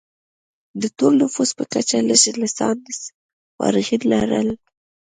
[0.81, 2.99] د ټول نفوس په کچه لږ لسانس
[3.55, 4.49] فارغین لرل.